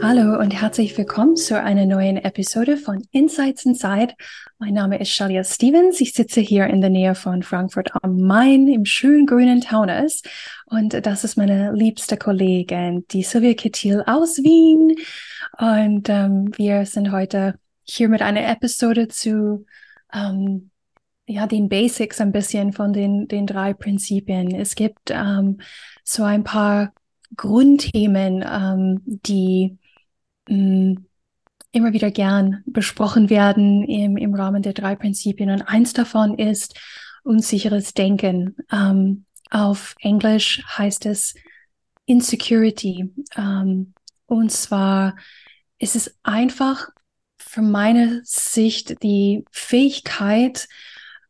[0.00, 4.14] Hallo und herzlich willkommen zu einer neuen Episode von Insights Inside.
[4.58, 6.00] Mein Name ist Shalia Stevens.
[6.00, 10.22] Ich sitze hier in der Nähe von Frankfurt am Main im schönen grünen Taunus.
[10.66, 14.94] Und das ist meine liebste Kollegin, die Sylvia Kittil aus Wien.
[15.58, 19.66] Und ähm, wir sind heute hier mit einer Episode zu
[20.14, 20.70] ähm,
[21.26, 24.54] ja, den Basics ein bisschen von den, den drei Prinzipien.
[24.54, 25.60] Es gibt ähm,
[26.04, 26.92] so ein paar
[27.36, 29.76] Grundthemen, ähm, die
[30.48, 35.50] immer wieder gern besprochen werden im, im Rahmen der drei Prinzipien.
[35.50, 36.78] Und eins davon ist
[37.22, 38.56] unsicheres Denken.
[38.72, 41.34] Ähm, auf Englisch heißt es
[42.06, 43.12] Insecurity.
[43.36, 43.92] Ähm,
[44.26, 45.16] und zwar
[45.78, 46.88] ist es einfach
[47.36, 50.68] für meine Sicht die Fähigkeit,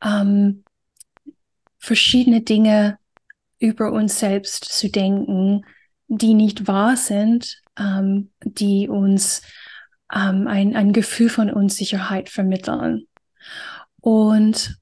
[0.03, 0.65] ähm,
[1.79, 2.99] verschiedene Dinge
[3.59, 5.65] über uns selbst zu denken,
[6.09, 9.43] die nicht wahr sind, ähm, die uns
[10.15, 13.07] ähm, ein, ein Gefühl von Unsicherheit vermitteln.
[14.01, 14.79] Und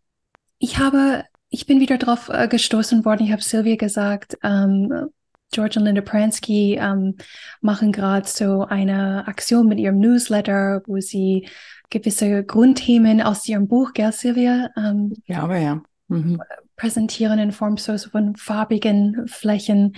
[0.58, 5.10] ich habe, ich bin wieder darauf äh, gestoßen worden, ich habe Sylvia gesagt, ähm,
[5.52, 7.16] George und Linda Pransky ähm,
[7.60, 11.48] machen gerade so eine Aktion mit ihrem Newsletter, wo sie
[11.88, 14.70] gewisse Grundthemen aus ihrem Buch, gell, Sylvia?
[14.76, 15.82] Ähm, ja, aber ja.
[16.08, 16.42] Mhm.
[16.76, 19.96] Präsentieren in Form so von farbigen Flächen.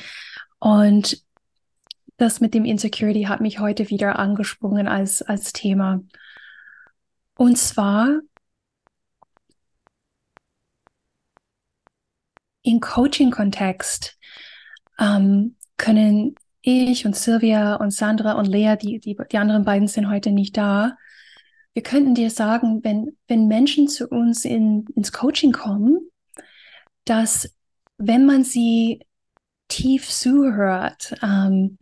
[0.58, 1.22] Und
[2.18, 6.02] das mit dem Insecurity hat mich heute wieder angesprungen als, als Thema.
[7.36, 8.20] Und zwar
[12.62, 14.18] im Coaching-Kontext
[14.98, 20.10] ähm, können ich und Sylvia und Sandra und Lea, die, die, die anderen beiden sind
[20.10, 20.96] heute nicht da.
[21.72, 26.10] Wir könnten dir sagen, wenn, wenn Menschen zu uns in, ins Coaching kommen,
[27.04, 27.54] dass
[27.96, 29.06] wenn man sie
[29.68, 31.78] tief zuhört, ähm,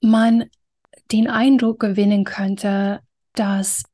[0.00, 0.50] man
[1.12, 3.00] den Eindruck gewinnen könnte,
[3.34, 3.84] dass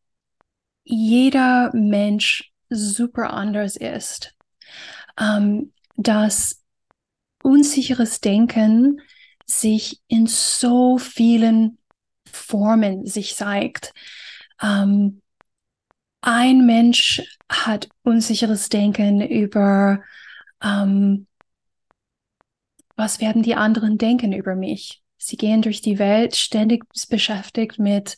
[0.84, 4.34] jeder Mensch super anders ist,
[5.18, 6.62] ähm, dass
[7.42, 9.00] unsicheres Denken
[9.46, 11.78] sich in so vielen
[12.26, 13.92] Formen sich zeigt.
[14.60, 15.20] Ähm,
[16.20, 20.02] ein Mensch hat unsicheres Denken über,
[20.62, 21.26] ähm,
[22.96, 25.01] was werden die anderen denken über mich?
[25.25, 28.16] Sie gehen durch die Welt ständig beschäftigt mit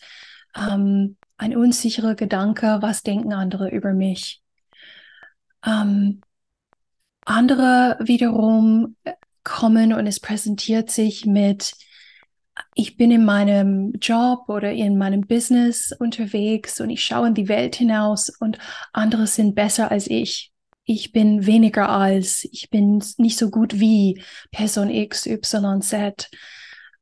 [0.57, 4.41] ähm, ein unsicherer Gedanke, was denken andere über mich.
[5.67, 6.23] Ähm,
[7.27, 8.97] andere wiederum
[9.43, 11.75] kommen und es präsentiert sich mit,
[12.75, 17.49] ich bin in meinem Job oder in meinem Business unterwegs und ich schaue in die
[17.49, 18.59] Welt hinaus und
[18.95, 20.53] andere sind besser als ich.
[20.87, 26.31] Ich bin weniger als, ich bin nicht so gut wie Person X, Y, Z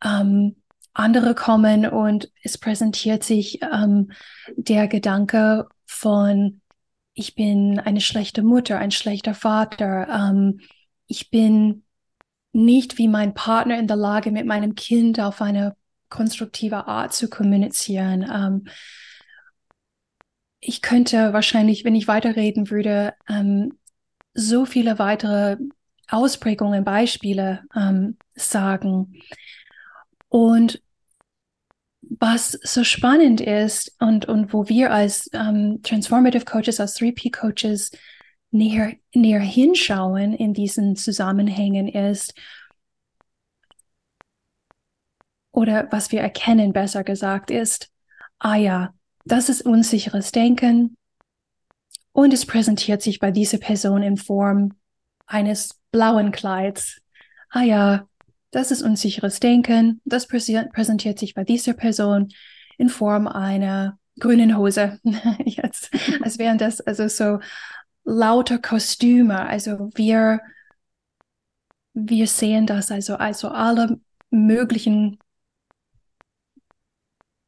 [0.05, 0.57] ähm,
[0.95, 4.13] andere kommen und es präsentiert sich ähm,
[4.57, 6.61] der Gedanke von,
[7.15, 10.61] ich bin eine schlechte Mutter, ein schlechter Vater, ähm,
[11.07, 11.85] ich bin
[12.53, 15.77] nicht wie mein Partner in der Lage, mit meinem Kind auf eine
[16.11, 18.29] konstruktive Art zu kommunizieren.
[18.31, 18.69] Ähm,
[20.61, 23.79] ich könnte wahrscheinlich, wenn ich weiterreden würde, ähm,
[24.35, 25.57] so viele weitere
[26.09, 29.15] Ausprägungen, Beispiele ähm, sagen.
[30.33, 30.83] Und
[32.01, 37.91] was so spannend ist und, und wo wir als ähm, Transformative Coaches, als 3P Coaches
[38.51, 42.33] näher, näher hinschauen in diesen Zusammenhängen ist,
[45.51, 47.91] oder was wir erkennen, besser gesagt, ist,
[48.39, 48.95] ah ja,
[49.27, 50.97] das ist unsicheres Denken
[52.13, 54.79] und es präsentiert sich bei dieser Person in Form
[55.27, 57.03] eines blauen Kleids.
[57.51, 58.09] Ah ja,
[58.53, 60.01] das ist unsicheres Denken.
[60.05, 62.29] Das präsentiert sich bei dieser Person
[62.79, 65.01] in Form einer grünen Hose.
[65.45, 65.91] Jetzt,
[66.23, 67.41] als wären das also so
[68.05, 69.41] lauter Kostüme.
[69.41, 70.41] Also wir,
[71.95, 73.99] wir sehen das also, also alle
[74.31, 75.19] möglichen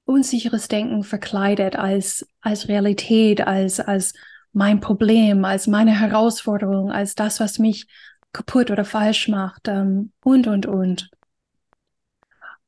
[0.06, 4.14] unsicheres Denken verkleidet als, als Realität, als, als
[4.52, 7.88] mein Problem, als meine Herausforderung, als das, was mich
[8.34, 11.10] kaputt oder falsch macht ähm, und, und, und.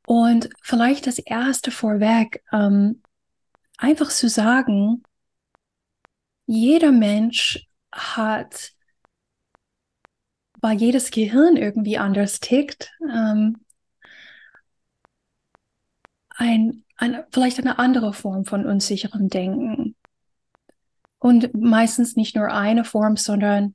[0.07, 3.03] Und vielleicht das erste vorweg, ähm,
[3.77, 5.03] einfach zu sagen,
[6.47, 8.73] jeder Mensch hat,
[10.61, 13.59] weil jedes Gehirn irgendwie anders tickt, ähm,
[16.31, 19.97] ein, ein, vielleicht eine andere Form von unsicherem Denken.
[21.19, 23.75] Und meistens nicht nur eine Form, sondern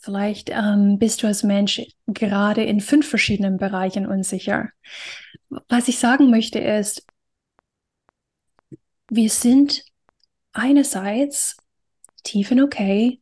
[0.00, 4.70] vielleicht ähm, bist du als Mensch gerade in fünf verschiedenen Bereichen unsicher.
[5.68, 7.06] Was ich sagen möchte ist,
[9.08, 9.84] wir sind
[10.52, 11.56] einerseits
[12.22, 13.20] tief und okay,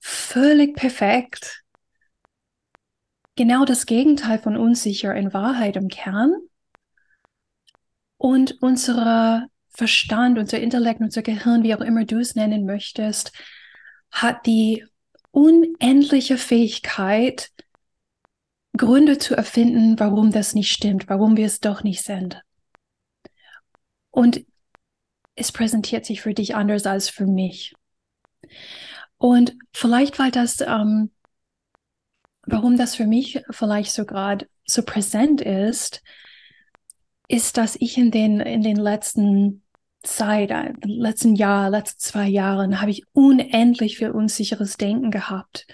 [0.00, 1.64] völlig perfekt,
[3.36, 6.34] genau das Gegenteil von unsicher in Wahrheit im Kern.
[8.18, 13.32] Und unser Verstand, unser Intellekt, unser Gehirn, wie auch immer du es nennen möchtest,
[14.10, 14.84] hat die
[15.36, 17.52] unendliche Fähigkeit,
[18.74, 22.40] Gründe zu erfinden, warum das nicht stimmt, warum wir es doch nicht sind.
[24.10, 24.46] Und
[25.34, 27.74] es präsentiert sich für dich anders als für mich.
[29.18, 31.10] Und vielleicht, weil das, ähm,
[32.46, 36.02] warum das für mich vielleicht so gerade so präsent ist,
[37.28, 39.65] ist, dass ich in den, in den letzten
[40.02, 45.66] Zeit, äh, letzten Jahr, letzten zwei Jahren, habe ich unendlich viel unsicheres Denken gehabt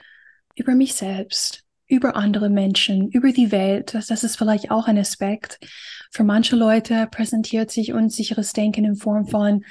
[0.54, 3.94] über mich selbst, über andere Menschen, über die Welt.
[3.94, 5.58] Das, das ist vielleicht auch ein Aspekt.
[6.10, 9.64] Für manche Leute präsentiert sich unsicheres Denken in Form von,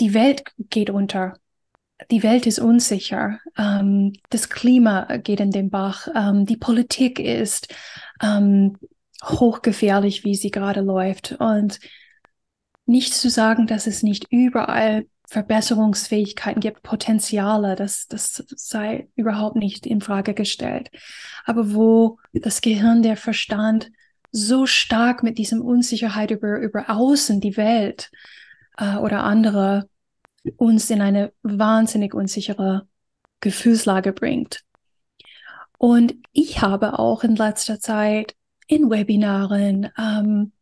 [0.00, 1.34] die Welt geht unter.
[2.10, 3.38] Die Welt ist unsicher.
[3.56, 6.08] Ähm, das Klima geht in den Bach.
[6.14, 7.74] Ähm, die Politik ist
[8.22, 8.76] ähm,
[9.24, 11.36] hochgefährlich, wie sie gerade läuft.
[11.38, 11.80] Und
[12.86, 19.84] nicht zu sagen, dass es nicht überall Verbesserungsfähigkeiten gibt, Potenziale, das, das sei überhaupt nicht
[19.84, 20.90] in Frage gestellt.
[21.44, 23.90] Aber wo das Gehirn, der Verstand
[24.30, 28.10] so stark mit diesem Unsicherheit über, über außen, die Welt
[28.76, 29.88] äh, oder andere
[30.56, 32.86] uns in eine wahnsinnig unsichere
[33.40, 34.62] Gefühlslage bringt.
[35.78, 38.34] Und ich habe auch in letzter Zeit
[38.66, 40.52] in Webinaren, ähm,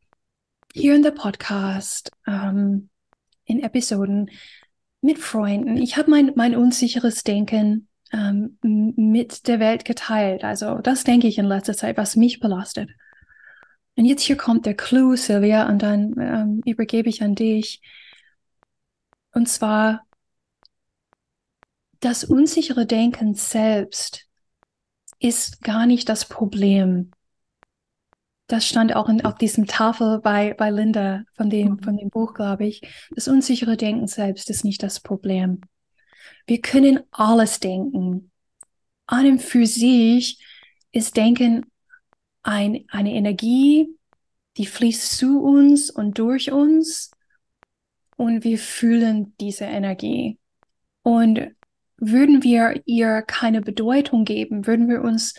[0.74, 2.90] hier in der Podcast, ähm,
[3.44, 4.30] in Episoden
[5.00, 5.76] mit Freunden.
[5.76, 10.42] Ich habe mein, mein unsicheres Denken ähm, mit der Welt geteilt.
[10.42, 12.90] Also das denke ich in letzter Zeit, was mich belastet.
[13.96, 17.80] Und jetzt hier kommt der Clou, Sylvia, und dann ähm, übergebe ich an dich.
[19.32, 20.04] Und zwar
[22.00, 24.26] das unsichere Denken selbst
[25.20, 27.12] ist gar nicht das Problem
[28.54, 31.78] das stand auch in, auf diesem Tafel bei, bei Linda von dem, mhm.
[31.80, 32.82] von dem Buch, glaube ich.
[33.10, 35.60] Das unsichere Denken selbst ist nicht das Problem.
[36.46, 38.30] Wir können alles denken.
[39.06, 40.42] An und für sich
[40.92, 41.66] ist Denken
[42.44, 43.88] ein, eine Energie,
[44.56, 47.10] die fließt zu uns und durch uns
[48.16, 50.38] und wir fühlen diese Energie.
[51.02, 51.50] Und
[51.96, 55.34] würden wir ihr keine Bedeutung geben, würden wir uns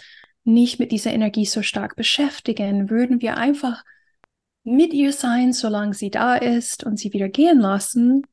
[0.46, 3.84] nicht mit dieser Energie so stark beschäftigen, würden wir einfach
[4.64, 8.26] mit ihr sein, solange sie da ist und sie wieder gehen lassen,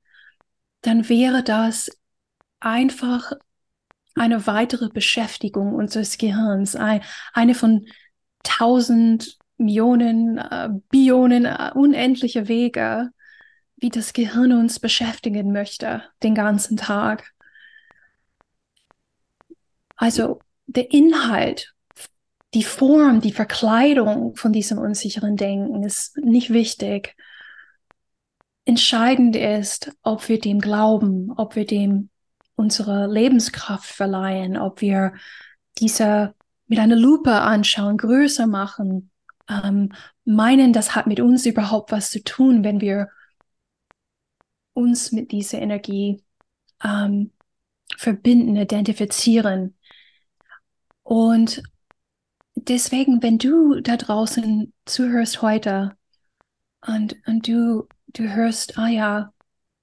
[0.83, 1.91] dann wäre das
[2.61, 3.33] einfach
[4.15, 7.87] eine weitere Beschäftigung unseres Gehirns, ein, eine von
[8.43, 13.11] tausend Millionen, äh, Bionen, äh, unendliche Wege,
[13.77, 17.33] wie das Gehirn uns beschäftigen möchte den ganzen Tag.
[19.97, 21.75] Also der Inhalt
[22.55, 27.17] die Form, die Verkleidung von diesem unsicheren Denken ist nicht wichtig.
[28.65, 32.11] Entscheidend ist, ob wir dem glauben, ob wir dem
[32.55, 35.15] unsere Lebenskraft verleihen, ob wir
[35.79, 36.35] diese
[36.67, 39.11] mit einer Lupe anschauen, größer machen,
[39.49, 39.93] ähm,
[40.25, 43.09] meinen, das hat mit uns überhaupt was zu tun, wenn wir
[44.75, 46.23] uns mit dieser Energie
[46.83, 47.33] ähm,
[47.97, 49.77] verbinden, identifizieren.
[51.03, 51.63] Und
[52.55, 55.97] deswegen, wenn du da draußen zuhörst heute
[56.87, 59.33] und, und du, du hörst, ah ja,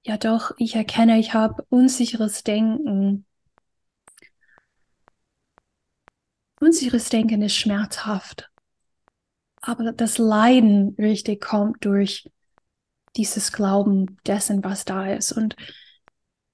[0.05, 3.25] ja doch, ich erkenne, ich habe unsicheres Denken.
[6.59, 8.49] Unsicheres Denken ist schmerzhaft.
[9.61, 12.29] Aber das Leiden richtig kommt durch
[13.15, 15.31] dieses Glauben dessen, was da ist.
[15.31, 15.55] Und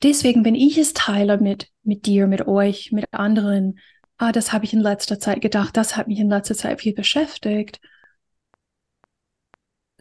[0.01, 3.79] deswegen, wenn ich es teile mit, mit dir, mit euch, mit anderen,
[4.17, 6.93] ah, das habe ich in letzter Zeit gedacht, das hat mich in letzter Zeit viel
[6.93, 7.79] beschäftigt.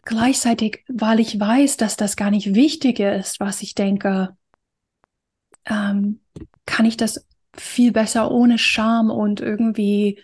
[0.03, 4.37] Gleichzeitig, weil ich weiß, dass das gar nicht wichtig ist, was ich denke,
[5.65, 6.21] ähm,
[6.65, 7.25] kann ich das
[7.57, 10.21] viel besser ohne Scham und irgendwie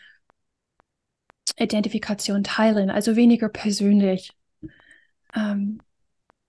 [1.57, 4.33] Identifikation teilen, also weniger persönlich.
[5.35, 5.81] Ähm,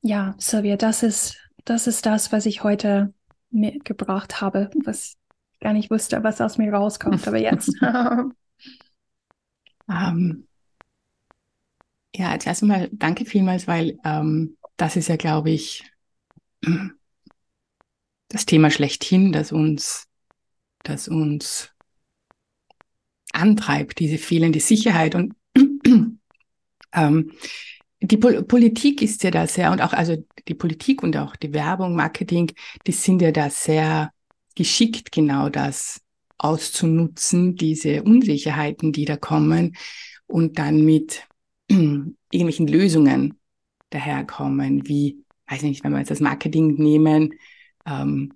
[0.02, 3.14] ja, Sylvia, das ist, das ist das, was ich heute
[3.50, 5.16] mitgebracht habe, was
[5.62, 7.70] gar nicht wusste, was aus mir rauskommt, aber jetzt.
[7.80, 8.34] um,
[9.88, 10.46] ähm,
[12.14, 15.84] ja, als erstes mal danke vielmals, weil ähm, das ist ja, glaube ich,
[18.28, 20.08] das Thema schlechthin, das uns,
[20.82, 21.70] das uns
[23.32, 25.14] antreibt, diese fehlende Sicherheit.
[25.14, 25.34] Und
[26.92, 27.32] ähm,
[28.00, 30.16] die Pol Politik ist ja da sehr, und auch also
[30.48, 32.52] die Politik und auch die Werbung, Marketing,
[32.86, 34.12] die sind ja da sehr
[34.54, 36.00] geschickt, genau das
[36.38, 39.76] auszunutzen, diese Unsicherheiten, die da kommen
[40.26, 41.26] und dann mit
[41.68, 43.38] irgendwelchen Lösungen
[43.90, 47.34] daherkommen, wie, weiß nicht, wenn wir jetzt das Marketing nehmen,
[47.86, 48.34] ähm,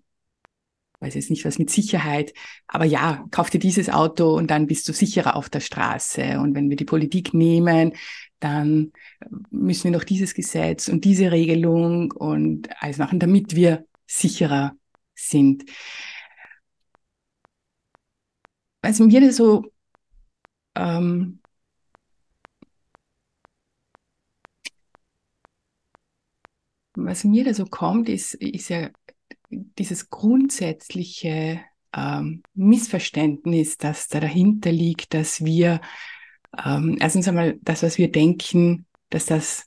[1.01, 2.33] weiß jetzt nicht was mit Sicherheit,
[2.67, 6.39] aber ja, kauf dir dieses Auto und dann bist du sicherer auf der Straße.
[6.41, 7.93] Und wenn wir die Politik nehmen,
[8.41, 8.93] dann
[9.51, 14.75] müssen wir noch dieses Gesetz und diese Regelung und alles machen, damit wir sicherer
[15.17, 15.65] sind.
[18.83, 19.73] Also mir so
[20.77, 21.41] ähm,
[26.97, 28.91] was mir da so kommt, ist, ist ja
[29.51, 31.61] dieses grundsätzliche
[31.95, 35.81] ähm, Missverständnis, das da dahinter liegt, dass wir
[36.65, 39.67] ähm, erstens einmal das, was wir denken, dass das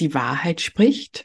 [0.00, 1.24] die Wahrheit spricht.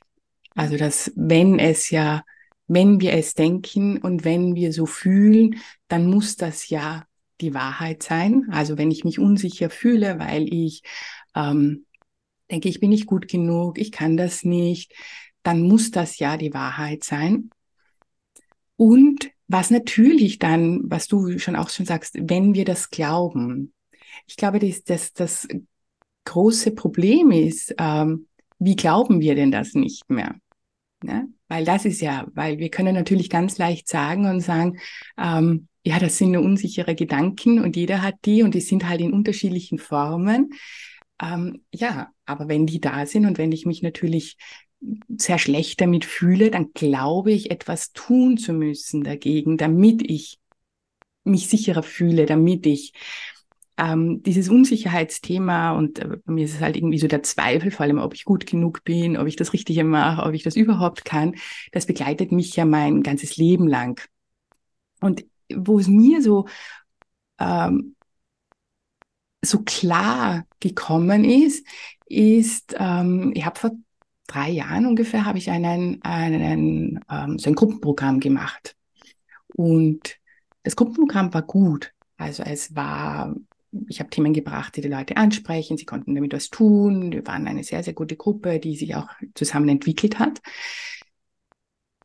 [0.55, 2.23] Also dass wenn es ja,
[2.67, 7.05] wenn wir es denken und wenn wir so fühlen, dann muss das ja
[7.41, 8.47] die Wahrheit sein.
[8.51, 10.83] Also wenn ich mich unsicher fühle, weil ich
[11.35, 11.85] ähm,
[12.49, 14.93] denke, ich bin nicht gut genug, ich kann das nicht,
[15.43, 17.49] dann muss das ja die Wahrheit sein.
[18.75, 23.73] Und was natürlich dann, was du schon auch schon sagst, wenn wir das glauben,
[24.25, 25.47] ich glaube, dass das, das
[26.25, 28.27] große Problem ist, ähm,
[28.59, 30.35] wie glauben wir denn das nicht mehr?
[31.03, 31.27] Ne?
[31.53, 34.79] Weil das ist ja, weil wir können natürlich ganz leicht sagen und sagen,
[35.19, 39.01] ähm, ja, das sind nur unsichere Gedanken und jeder hat die und die sind halt
[39.01, 40.49] in unterschiedlichen Formen.
[41.21, 44.37] Ähm, ja, aber wenn die da sind und wenn ich mich natürlich
[45.15, 50.39] sehr schlecht damit fühle, dann glaube ich, etwas tun zu müssen dagegen, damit ich
[51.23, 52.93] mich sicherer fühle, damit ich
[53.77, 57.81] ähm, dieses Unsicherheitsthema und äh, bei mir ist es halt irgendwie so der Zweifel, vor
[57.85, 61.05] allem, ob ich gut genug bin, ob ich das Richtige mache, ob ich das überhaupt
[61.05, 61.35] kann,
[61.71, 64.01] das begleitet mich ja mein ganzes Leben lang.
[65.01, 66.47] Und wo es mir so
[67.39, 67.95] ähm,
[69.41, 71.65] so klar gekommen ist,
[72.05, 73.71] ist, ähm, ich habe vor
[74.27, 78.75] drei Jahren ungefähr habe ich einen, einen ähm, so ein Gruppenprogramm gemacht.
[79.47, 80.17] Und
[80.63, 81.91] das Gruppenprogramm war gut.
[82.17, 83.35] Also es war,
[83.87, 87.11] ich habe Themen gebracht, die die Leute ansprechen, sie konnten damit was tun.
[87.11, 90.41] Wir waren eine sehr, sehr gute Gruppe, die sich auch zusammen entwickelt hat.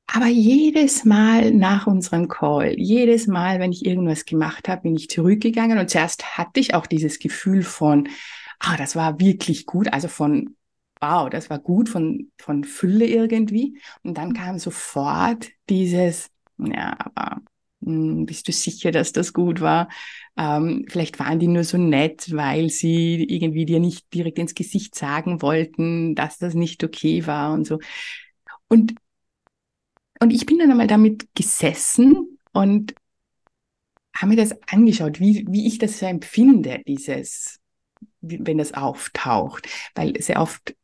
[0.07, 5.11] Aber jedes Mal nach unserem Call, jedes Mal, wenn ich irgendwas gemacht habe, bin ich
[5.11, 8.09] zurückgegangen und zuerst hatte ich auch dieses Gefühl von,
[8.59, 10.57] ah, das war wirklich gut, also von
[11.01, 13.79] wow, das war gut von, von Fülle irgendwie.
[14.03, 17.43] Und dann kam sofort dieses, ja, aber
[17.80, 19.88] bist du sicher, dass das gut war?
[20.37, 24.94] Ähm, vielleicht waren die nur so nett, weil sie irgendwie dir nicht direkt ins Gesicht
[24.94, 27.78] sagen wollten, dass das nicht okay war und so.
[28.68, 28.94] Und,
[30.20, 32.94] und ich bin dann einmal damit gesessen und
[34.14, 37.61] habe mir das angeschaut, wie, wie ich das so empfinde, dieses,
[38.20, 39.68] wenn das auftaucht.
[39.94, 40.75] Weil sehr oft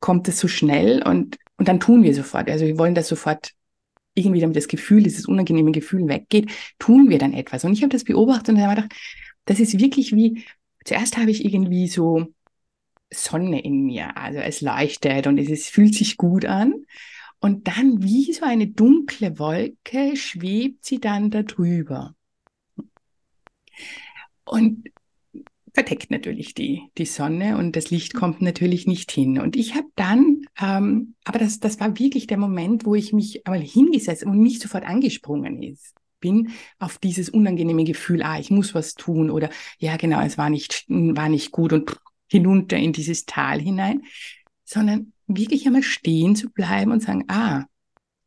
[0.00, 2.50] kommt es so schnell und, und dann tun wir sofort.
[2.50, 3.52] Also wir wollen das sofort
[4.18, 7.64] irgendwie, damit das Gefühl, dieses unangenehme Gefühl weggeht, tun wir dann etwas.
[7.64, 8.94] Und ich habe das beobachtet und habe gedacht,
[9.44, 10.44] das ist wirklich wie,
[10.84, 12.26] zuerst habe ich irgendwie so
[13.10, 16.74] Sonne in mir, also es leuchtet und es ist, fühlt sich gut an.
[17.40, 22.14] Und dann wie so eine dunkle Wolke schwebt sie dann darüber.
[24.44, 24.88] Und
[25.74, 29.38] verdeckt natürlich die, die Sonne und das Licht kommt natürlich nicht hin.
[29.38, 33.46] Und ich habe dann, ähm, aber das, das war wirklich der Moment, wo ich mich
[33.46, 38.74] einmal hingesetzt und nicht sofort angesprungen ist bin auf dieses unangenehme Gefühl, ah, ich muss
[38.74, 41.96] was tun oder ja, genau, es war nicht, war nicht gut und
[42.28, 44.02] hinunter in dieses Tal hinein,
[44.64, 47.64] sondern wirklich einmal stehen zu bleiben und sagen, ah,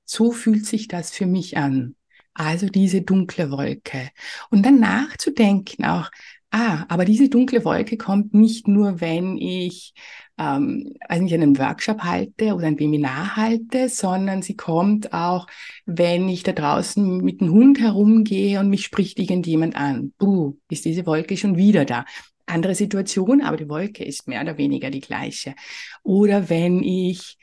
[0.05, 1.95] so fühlt sich das für mich an.
[2.33, 4.09] Also diese dunkle Wolke.
[4.49, 6.09] Und dann nachzudenken auch,
[6.53, 9.93] Ah, aber diese dunkle Wolke kommt nicht nur, wenn ich
[10.37, 15.47] ähm, also nicht einen Workshop halte oder ein Webinar halte, sondern sie kommt auch,
[15.85, 20.13] wenn ich da draußen mit dem Hund herumgehe und mich spricht irgendjemand an.
[20.17, 22.05] Buh, ist diese Wolke schon wieder da.
[22.45, 25.55] andere Situation, aber die Wolke ist mehr oder weniger die gleiche.
[26.03, 27.37] Oder wenn ich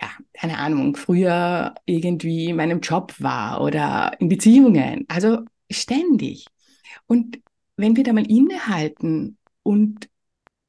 [0.00, 5.04] ja, keine Ahnung, früher irgendwie in meinem Job war oder in Beziehungen.
[5.08, 6.46] Also ständig.
[7.06, 7.38] Und
[7.78, 10.08] wenn wir da mal innehalten und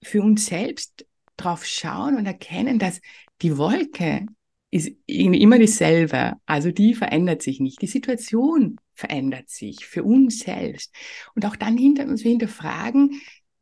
[0.01, 3.01] für uns selbst drauf schauen und erkennen, dass
[3.41, 4.25] die Wolke
[4.71, 7.81] ist immer dieselbe, also die verändert sich nicht.
[7.81, 10.93] Die Situation verändert sich für uns selbst.
[11.33, 13.19] Und auch dann hinter uns wir hinterfragen,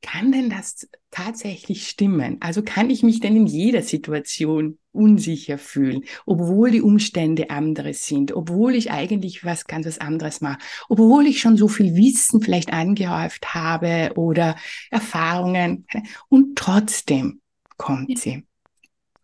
[0.07, 2.37] kann denn das tatsächlich stimmen?
[2.39, 8.31] Also kann ich mich denn in jeder Situation unsicher fühlen, obwohl die Umstände andere sind,
[8.31, 12.71] obwohl ich eigentlich was ganz was anderes mache, obwohl ich schon so viel Wissen vielleicht
[12.71, 14.55] angehäuft habe oder
[14.91, 15.85] Erfahrungen
[16.29, 17.41] und trotzdem
[17.75, 18.15] kommt ja.
[18.15, 18.43] sie.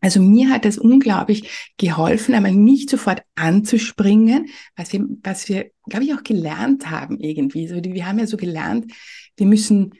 [0.02, 6.04] Also mir hat das unglaublich geholfen, einmal nicht sofort anzuspringen, was wir, was wir, glaube
[6.04, 7.70] ich, auch gelernt haben irgendwie.
[7.70, 8.92] So, wir haben ja so gelernt,
[9.38, 9.94] wir müssen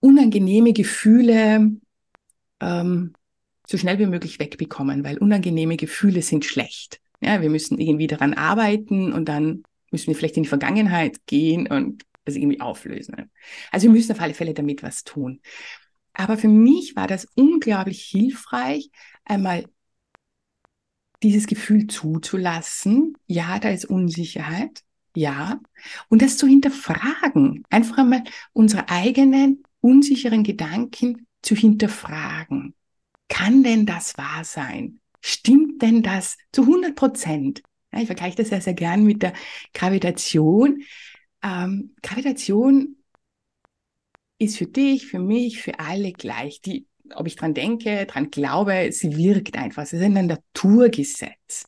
[0.00, 1.72] unangenehme Gefühle
[2.60, 3.12] ähm,
[3.66, 7.00] so schnell wie möglich wegbekommen, weil unangenehme Gefühle sind schlecht.
[7.20, 11.66] Ja, wir müssen irgendwie daran arbeiten und dann müssen wir vielleicht in die Vergangenheit gehen
[11.66, 13.30] und das irgendwie auflösen.
[13.70, 15.40] Also wir müssen auf alle Fälle damit was tun.
[16.12, 18.90] Aber für mich war das unglaublich hilfreich,
[19.24, 19.64] einmal
[21.22, 23.16] dieses Gefühl zuzulassen.
[23.26, 24.82] Ja, da ist Unsicherheit.
[25.14, 25.60] Ja.
[26.08, 27.64] Und das zu hinterfragen.
[27.70, 28.22] Einfach einmal
[28.52, 32.74] unsere eigenen unsicheren Gedanken zu hinterfragen.
[33.28, 35.00] Kann denn das wahr sein?
[35.20, 37.62] Stimmt denn das zu 100 Prozent?
[37.92, 39.32] Ja, ich vergleiche das ja sehr gern mit der
[39.72, 40.82] Gravitation.
[41.42, 42.96] Ähm, Gravitation
[44.38, 46.60] ist für dich, für mich, für alle gleich.
[46.60, 49.84] Die, ob ich dran denke, dran glaube, sie wirkt einfach.
[49.84, 51.66] Es ist ein Naturgesetz.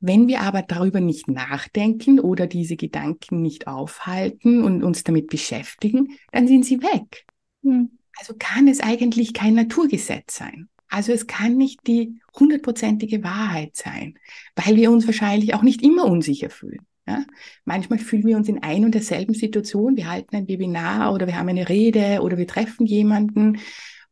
[0.00, 6.16] Wenn wir aber darüber nicht nachdenken oder diese Gedanken nicht aufhalten und uns damit beschäftigen,
[6.32, 7.26] dann sind sie weg.
[7.62, 7.90] Hm.
[8.18, 10.68] Also kann es eigentlich kein Naturgesetz sein.
[10.88, 14.18] Also es kann nicht die hundertprozentige Wahrheit sein,
[14.56, 16.80] weil wir uns wahrscheinlich auch nicht immer unsicher fühlen.
[17.06, 17.24] Ja?
[17.64, 19.96] Manchmal fühlen wir uns in ein und derselben Situation.
[19.96, 23.58] Wir halten ein Webinar oder wir haben eine Rede oder wir treffen jemanden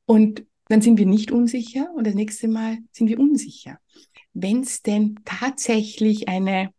[0.04, 3.78] und dann sind wir nicht unsicher und das nächste Mal sind wir unsicher
[4.42, 6.72] wenn es denn tatsächlich eine,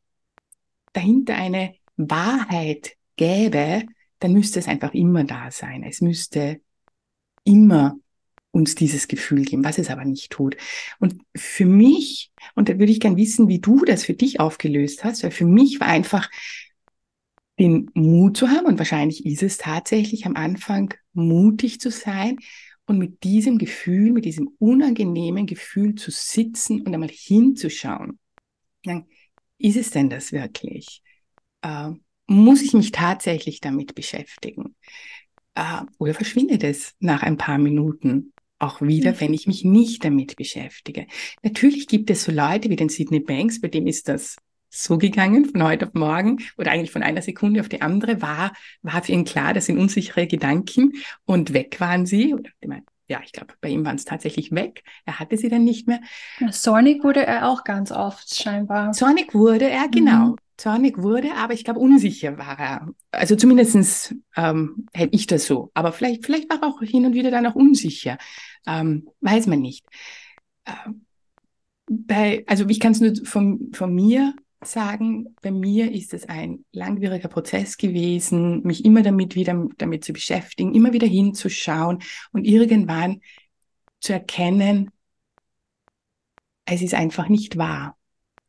[0.94, 3.84] dahinter eine Wahrheit gäbe,
[4.20, 5.84] dann müsste es einfach immer da sein.
[5.84, 6.62] Es müsste
[7.44, 7.98] immer
[8.52, 10.58] uns dieses Gefühl geben, was es aber nicht tut.
[11.00, 15.04] Und für mich, und da würde ich gern wissen, wie du das für dich aufgelöst
[15.04, 16.30] hast, weil für mich war einfach
[17.60, 22.38] den Mut zu haben, und wahrscheinlich ist es tatsächlich am Anfang mutig zu sein,
[22.90, 28.18] und mit diesem Gefühl, mit diesem unangenehmen Gefühl zu sitzen und einmal hinzuschauen.
[28.84, 29.06] Dann,
[29.60, 31.04] ist es denn das wirklich?
[31.62, 31.92] Äh,
[32.26, 34.76] muss ich mich tatsächlich damit beschäftigen?
[35.54, 39.20] Äh, oder verschwindet es nach ein paar Minuten auch wieder, mhm.
[39.20, 41.06] wenn ich mich nicht damit beschäftige?
[41.44, 44.36] Natürlich gibt es so Leute wie den Sidney Banks, bei dem ist das
[44.70, 48.54] so gegangen, von heute auf morgen oder eigentlich von einer Sekunde auf die andere, war,
[48.82, 50.94] war für ihn klar, das sind unsichere Gedanken
[51.26, 52.34] und weg waren sie.
[52.34, 52.50] Oder,
[53.08, 54.84] ja, ich glaube, bei ihm waren es tatsächlich weg.
[55.06, 56.00] Er hatte sie dann nicht mehr.
[56.52, 58.92] Zornig wurde er auch ganz oft scheinbar.
[58.92, 60.28] Zornig wurde er, genau.
[60.28, 60.36] Mhm.
[60.58, 62.90] Zornig wurde, aber ich glaube, unsicher war er.
[63.12, 65.72] Also zumindestens ähm, hätte ich das so.
[65.74, 68.18] Aber vielleicht, vielleicht war er auch hin und wieder dann auch unsicher.
[68.68, 69.86] Ähm, weiß man nicht.
[70.66, 71.06] Ähm,
[71.90, 76.66] bei, also ich kann es nur von, von mir sagen, bei mir ist es ein
[76.72, 82.00] langwieriger Prozess gewesen, mich immer damit wieder damit zu beschäftigen, immer wieder hinzuschauen
[82.32, 83.22] und irgendwann
[84.00, 84.92] zu erkennen,
[86.66, 87.98] es ist einfach nicht wahr.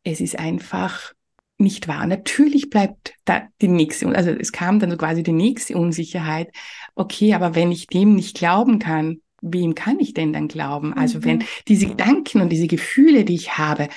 [0.02, 1.14] Es ist einfach
[1.58, 2.06] nicht wahr.
[2.06, 6.50] Natürlich bleibt da die nächste, also es kam dann so quasi die nächste Unsicherheit.
[6.94, 10.92] Okay, aber wenn ich dem nicht glauben kann, wem kann ich denn dann glauben?
[10.94, 11.44] Also wenn mhm.
[11.68, 13.88] diese Gedanken und diese Gefühle, die ich habe,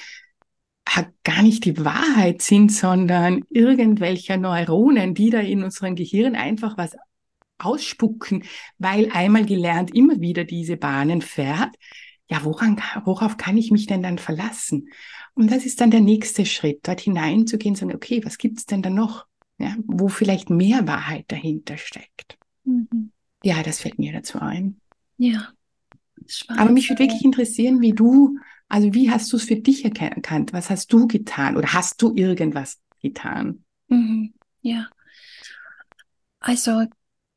[1.23, 6.95] gar nicht die Wahrheit sind, sondern irgendwelche Neuronen, die da in unserem Gehirn einfach was
[7.57, 8.43] ausspucken,
[8.77, 11.75] weil einmal gelernt immer wieder diese Bahnen fährt.
[12.29, 14.89] Ja, woran, worauf kann ich mich denn dann verlassen?
[15.33, 18.81] Und das ist dann der nächste Schritt, dort hineinzugehen und sagen, okay, was gibt's denn
[18.81, 19.25] da noch?
[19.57, 22.37] Ja, wo vielleicht mehr Wahrheit dahinter steckt.
[22.63, 23.11] Mhm.
[23.43, 24.79] Ja, das fällt mir dazu ein.
[25.17, 25.49] Ja.
[26.27, 26.61] Spannend.
[26.61, 28.37] Aber mich würde wirklich interessieren, wie du
[28.73, 30.51] also wie hast du es für dich erkannt?
[30.51, 33.63] Was hast du getan oder hast du irgendwas getan?
[33.87, 34.33] Mhm.
[34.61, 34.87] Ja.
[36.39, 36.87] Also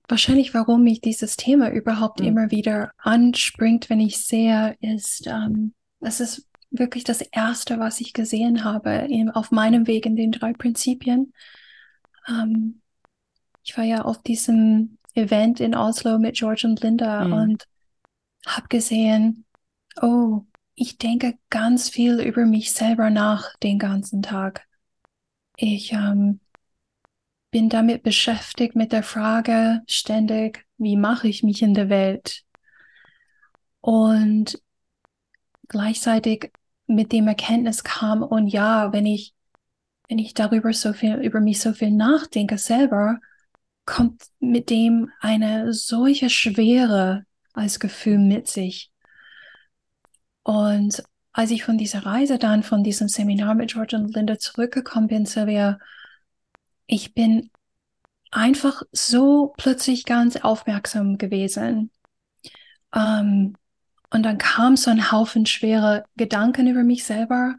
[0.09, 2.27] wahrscheinlich, warum mich dieses Thema überhaupt mhm.
[2.27, 8.15] immer wieder anspringt, wenn ich sehe, ist, ähm, das ist wirklich das Erste, was ich
[8.15, 11.35] gesehen habe in, auf meinem Weg in den drei Prinzipien.
[12.27, 12.81] Ähm,
[13.63, 17.33] ich war ja auf diesem Event in Oslo mit George und Linda mhm.
[17.35, 17.69] und
[18.47, 19.45] habe gesehen,
[20.01, 20.41] oh,
[20.77, 24.67] ich denke ganz viel über mich selber nach den ganzen Tag.
[25.57, 26.41] Ich ähm,
[27.51, 32.45] bin damit beschäftigt mit der Frage ständig, wie mache ich mich in der Welt?
[33.81, 34.61] Und
[35.69, 36.53] gleichzeitig
[36.87, 39.35] mit dem Erkenntnis kam, und ja, wenn ich,
[40.09, 43.19] wenn ich darüber so viel, über mich so viel nachdenke selber,
[43.87, 48.93] kommt mit dem eine solche Schwere als Gefühl mit sich.
[50.47, 55.09] Und als ich von dieser Reise dann, von diesem Seminar mit George und Linda zurückgekommen
[55.09, 55.81] bin, Sylvia,
[56.87, 57.51] ich bin
[58.31, 61.91] einfach so plötzlich ganz aufmerksam gewesen.
[62.95, 63.57] Ähm,
[64.11, 67.57] und dann kam so ein Haufen schwere Gedanken über mich selber.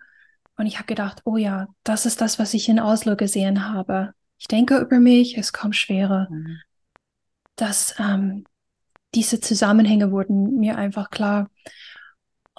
[0.56, 4.14] Und ich habe gedacht, oh ja, das ist das, was ich in Oslo gesehen habe.
[4.40, 6.30] Ich denke über mich, es kommt schwerer.
[6.32, 6.62] Mhm.
[7.58, 8.46] Dass ähm,
[9.14, 11.50] diese Zusammenhänge wurden mir einfach klar.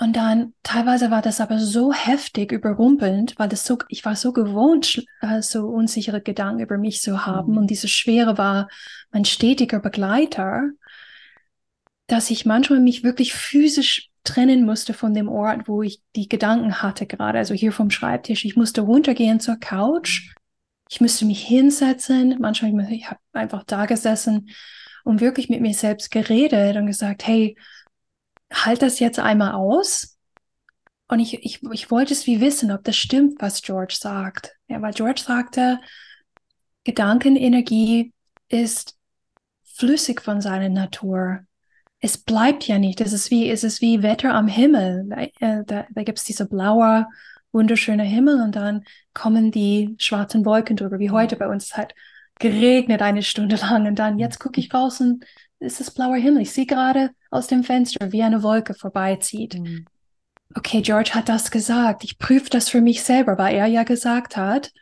[0.00, 4.32] Und dann teilweise war das aber so heftig überrumpelnd, weil das so, ich war so
[4.32, 7.52] gewohnt, äh, so unsichere Gedanken über mich zu haben.
[7.52, 7.58] Mhm.
[7.58, 8.68] Und diese Schwere war
[9.10, 10.70] mein stetiger Begleiter,
[12.06, 16.80] dass ich manchmal mich wirklich physisch trennen musste von dem Ort, wo ich die Gedanken
[16.80, 17.38] hatte gerade.
[17.38, 18.44] Also hier vom Schreibtisch.
[18.44, 20.32] Ich musste runtergehen zur Couch.
[20.88, 22.36] Ich musste mich hinsetzen.
[22.38, 24.48] Manchmal, ich habe einfach da gesessen
[25.02, 27.56] und wirklich mit mir selbst geredet und gesagt, hey,
[28.52, 30.18] halt das jetzt einmal aus.
[31.08, 34.56] Und ich, ich, ich wollte es wie wissen, ob das stimmt, was George sagt.
[34.68, 35.80] Ja, weil George sagte,
[36.84, 38.12] Gedankenenergie
[38.48, 38.96] ist
[39.64, 41.40] flüssig von seiner Natur.
[42.00, 43.00] Es bleibt ja nicht.
[43.00, 45.06] Es ist wie, es ist wie Wetter am Himmel.
[45.08, 47.06] Da, äh, da, da gibt es diese blaue,
[47.52, 48.84] wunderschöne Himmel und dann
[49.14, 51.66] kommen die schwarzen Wolken drüber, wie heute bei uns.
[51.66, 51.94] Es hat
[52.38, 55.24] geregnet eine Stunde lang und dann jetzt gucke ich raus und
[55.58, 56.42] es ist blauer Himmel.
[56.42, 59.58] Ich sehe gerade aus dem Fenster, wie eine Wolke vorbeizieht.
[59.58, 59.86] Mhm.
[60.54, 62.04] Okay, George hat das gesagt.
[62.04, 64.72] Ich prüfe das für mich selber, weil er ja gesagt hat,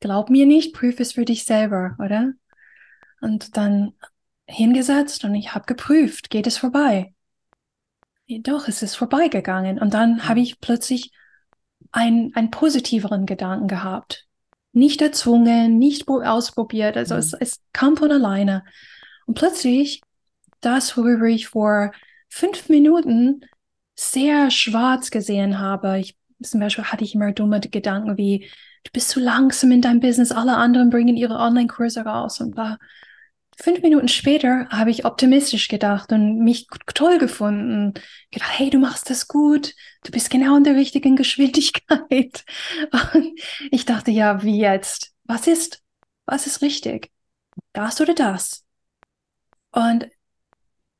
[0.00, 2.32] glaub mir nicht, prüfe es für dich selber, oder?
[3.20, 3.92] Und dann
[4.46, 7.14] hingesetzt und ich habe geprüft, geht es vorbei?
[8.28, 9.78] Doch, es ist vorbeigegangen.
[9.78, 11.12] Und dann habe ich plötzlich
[11.92, 14.26] einen, einen positiveren Gedanken gehabt.
[14.72, 16.96] Nicht erzwungen, nicht ausprobiert.
[16.96, 17.20] Also mhm.
[17.20, 18.64] es, es kam von alleine.
[19.26, 20.02] Und plötzlich
[20.64, 21.92] das, worüber ich vor
[22.28, 23.44] fünf Minuten
[23.96, 25.98] sehr schwarz gesehen habe.
[26.00, 28.48] Ich, zum Beispiel hatte ich immer dumme Gedanken wie,
[28.84, 32.78] du bist zu langsam in deinem Business, alle anderen bringen ihre Online-Kurse raus und war
[33.56, 37.94] Fünf Minuten später habe ich optimistisch gedacht und mich toll gefunden.
[38.32, 42.44] Gedacht, hey, du machst das gut, du bist genau in der richtigen Geschwindigkeit.
[43.14, 45.12] Und ich dachte, ja, wie jetzt?
[45.24, 45.82] Was ist,
[46.26, 47.12] was ist richtig?
[47.72, 48.64] Das oder das?
[49.70, 50.08] Und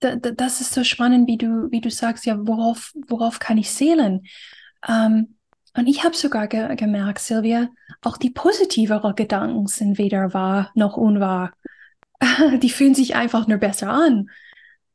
[0.05, 4.25] das ist so spannend, wie du, wie du sagst, ja, worauf, worauf kann ich zählen?
[4.89, 5.37] Ähm,
[5.77, 7.69] und ich habe sogar ge gemerkt, Silvia,
[8.03, 11.53] auch die positiveren Gedanken sind weder wahr noch unwahr.
[12.63, 14.31] die fühlen sich einfach nur besser an.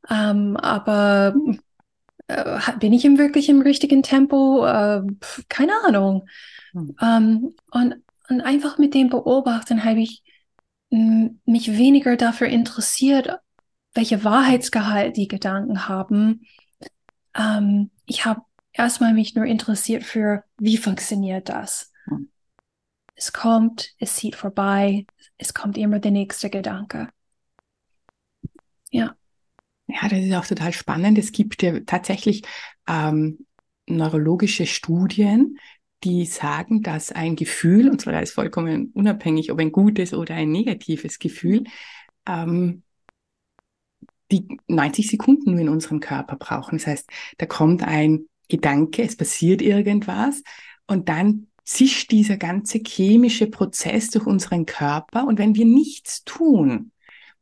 [0.08, 1.34] Ähm, aber
[2.28, 4.64] äh, bin ich im wirklich im richtigen Tempo?
[4.66, 5.02] Äh,
[5.48, 6.26] keine Ahnung.
[6.72, 6.96] Hm.
[7.00, 7.96] Ähm, und,
[8.28, 10.22] und einfach mit dem Beobachten habe ich
[10.90, 13.38] mich weniger dafür interessiert,
[13.94, 16.46] welche Wahrheitsgehalt die Gedanken haben.
[17.34, 21.92] Ähm, ich habe erstmal mich nur interessiert für, wie funktioniert das?
[22.04, 22.30] Hm.
[23.14, 27.08] Es kommt, es zieht vorbei, es kommt immer der nächste Gedanke.
[28.90, 29.14] Ja.
[29.86, 31.18] Ja, das ist auch total spannend.
[31.18, 32.42] Es gibt ja tatsächlich
[32.86, 33.46] ähm,
[33.86, 35.58] neurologische Studien,
[36.04, 40.50] die sagen, dass ein Gefühl, und zwar ist vollkommen unabhängig, ob ein gutes oder ein
[40.50, 41.64] negatives Gefühl,
[42.26, 42.84] ähm,
[44.30, 46.78] die 90 Sekunden nur in unserem Körper brauchen.
[46.78, 50.42] Das heißt, da kommt ein Gedanke, es passiert irgendwas
[50.86, 56.90] und dann zischt dieser ganze chemische Prozess durch unseren Körper und wenn wir nichts tun,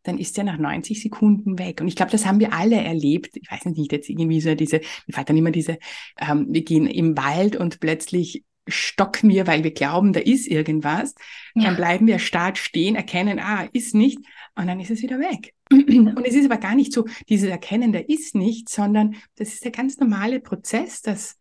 [0.02, 1.80] dann ist er nach 90 Sekunden weg.
[1.80, 3.36] Und ich glaube, das haben wir alle erlebt.
[3.36, 5.78] Ich weiß nicht, jetzt irgendwie so diese, mir fällt dann immer diese,
[6.18, 11.14] ähm, wir gehen im Wald und plötzlich stocken wir, weil wir glauben, da ist irgendwas.
[11.54, 11.64] Ja.
[11.64, 14.18] Dann bleiben wir stark stehen, erkennen, ah, ist nicht,
[14.54, 15.54] und dann ist es wieder weg.
[15.70, 19.64] Und es ist aber gar nicht so, dieses Erkennen, da ist nicht, sondern das ist
[19.64, 21.36] der ganz normale Prozess, dass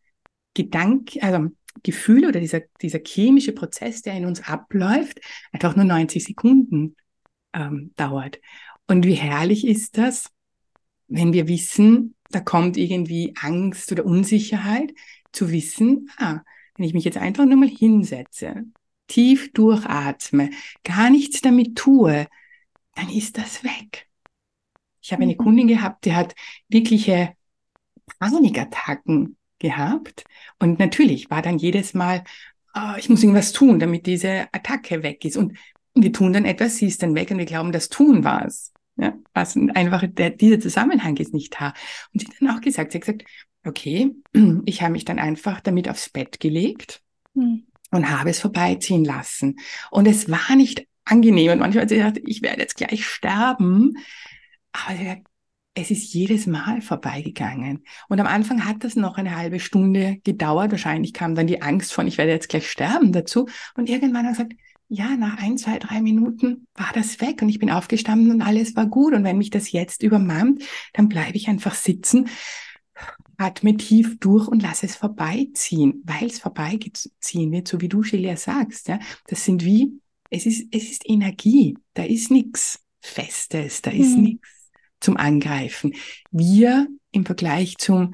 [0.54, 1.50] Gedanke, also
[1.84, 6.96] Gefühle oder dieser, dieser chemische Prozess, der in uns abläuft, einfach nur 90 Sekunden
[7.54, 8.40] ähm, dauert.
[8.88, 10.30] Und wie herrlich ist das,
[11.08, 14.94] wenn wir wissen, da kommt irgendwie Angst oder Unsicherheit,
[15.32, 16.42] zu wissen, ah,
[16.78, 18.66] wenn ich mich jetzt einfach nur mal hinsetze,
[19.08, 20.52] tief durchatme,
[20.84, 22.28] gar nichts damit tue,
[22.96, 24.08] dann ist das weg.
[25.02, 25.38] Ich habe eine Mhm.
[25.38, 26.36] Kundin gehabt, die hat
[26.68, 27.34] wirkliche
[28.20, 30.24] Panikattacken gehabt.
[30.60, 32.24] Und natürlich war dann jedes Mal,
[32.74, 35.38] ah, ich muss irgendwas tun, damit diese Attacke weg ist.
[35.38, 35.58] Und
[35.96, 38.74] wir tun dann etwas, sie ist dann weg und wir glauben, das tun war's.
[39.00, 41.74] Ja, was einfach, der, dieser Zusammenhang ist nicht da.
[42.13, 43.26] Und sie hat dann auch gesagt, sie hat gesagt,
[43.68, 44.12] okay,
[44.66, 47.02] ich habe mich dann einfach damit aufs Bett gelegt
[47.38, 47.68] Mhm.
[47.92, 49.60] und habe es vorbeiziehen lassen.
[49.92, 51.52] Und es war nicht angenehm.
[51.52, 53.94] Und manchmal hat sie gedacht, ich werde jetzt gleich sterben.
[54.72, 55.18] Aber
[55.76, 57.84] es ist jedes Mal vorbeigegangen.
[58.10, 60.72] Und am Anfang hat das noch eine halbe Stunde gedauert.
[60.72, 63.48] Wahrscheinlich kam dann die Angst von, ich werde jetzt gleich sterben dazu.
[63.76, 67.50] Und irgendwann hat sie gesagt, ja, nach ein, zwei, drei Minuten war das weg und
[67.50, 69.14] ich bin aufgestanden und alles war gut.
[69.14, 72.30] Und wenn mich das jetzt übermannt, dann bleibe ich einfach sitzen,
[73.38, 78.36] atme tief durch und lass es vorbeiziehen, weil es vorbeiziehen wird, so wie du, Shelia,
[78.38, 78.88] sagst.
[78.88, 81.78] Ja, das sind wie, es ist, es ist Energie.
[81.94, 84.24] Da ist nichts Festes, da ist Mhm.
[84.24, 84.50] nichts
[85.00, 85.94] zum Angreifen.
[86.32, 88.14] Wir im Vergleich zum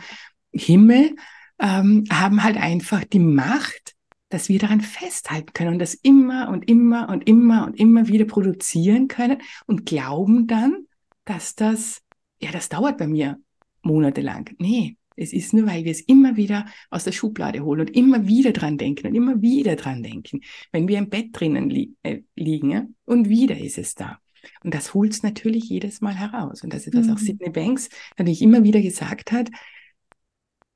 [0.52, 1.15] Himmel
[1.60, 3.96] ähm, haben halt einfach die Macht,
[4.30, 8.26] dass wir daran festhalten können und das immer und immer und immer und immer wieder
[8.26, 10.88] produzieren können und glauben dann,
[11.26, 12.02] dass das,
[12.41, 13.39] ja, das dauert bei mir
[13.84, 14.50] monatelang.
[14.60, 18.28] Nee, es ist nur, weil wir es immer wieder aus der Schublade holen und immer
[18.28, 20.41] wieder dran denken und immer wieder dran denken.
[20.72, 24.19] Wenn wir im Bett drinnen li äh, liegen ja, und wieder ist es da.
[24.63, 26.63] Und das holt es natürlich jedes Mal heraus.
[26.63, 27.26] Und das ist, was auch Mhm.
[27.26, 29.50] Sidney Banks natürlich immer wieder gesagt hat.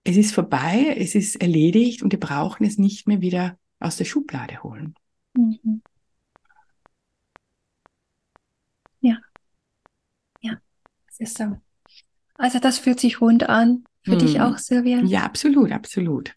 [0.04, 4.06] Es ist vorbei, es ist erledigt und wir brauchen es nicht mehr wieder aus der
[4.06, 4.96] Schublade holen.
[5.36, 5.82] Mhm.
[9.02, 9.18] Ja.
[10.42, 10.60] Ja,
[11.10, 11.58] es ist so.
[12.38, 13.84] Also das fühlt sich rund an.
[14.04, 14.42] Für dich Hm.
[14.42, 15.02] auch, Silvia?
[15.04, 16.34] Ja, absolut, absolut.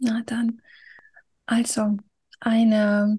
[0.00, 0.62] Na dann.
[1.46, 1.98] Also,
[2.40, 3.18] eine,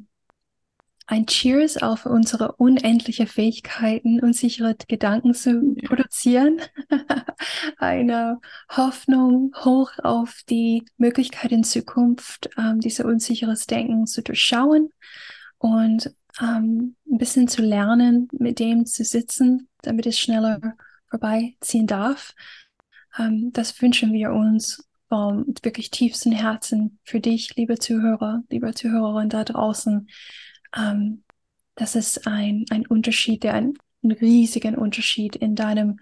[1.07, 5.89] ein Cheers auf unsere unendliche Fähigkeiten, unsichere Gedanken zu Ja.
[5.89, 6.61] produzieren.
[7.77, 8.39] Eine
[8.69, 14.89] Hoffnung hoch auf die Möglichkeit in Zukunft, ähm, diese unsicheres Denken zu durchschauen
[15.57, 20.59] und ähm, ein bisschen zu lernen, mit dem zu sitzen, damit es schneller
[21.11, 22.33] vorbeiziehen darf.
[23.19, 29.29] Ähm, das wünschen wir uns vom wirklich tiefsten Herzen für dich, liebe Zuhörer, liebe Zuhörerin
[29.29, 30.09] da draußen.
[30.75, 31.23] Ähm,
[31.75, 35.99] das ist ein, ein Unterschied, der einen, einen riesigen Unterschied in deinem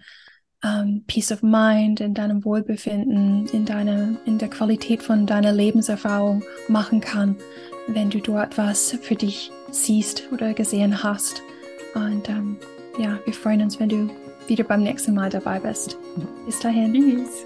[0.64, 6.44] ähm, Peace of Mind, in deinem Wohlbefinden, in, deiner, in der Qualität von deiner Lebenserfahrung
[6.68, 7.36] machen kann,
[7.88, 11.42] wenn du dort was für dich siehst oder gesehen hast.
[11.96, 12.58] Und ähm,
[13.00, 14.10] ja, wir freuen uns, wenn du
[14.50, 15.98] wieder beim nächsten Mal dabei bist.
[16.46, 16.94] Bis dahin.
[16.94, 17.46] Tschüss.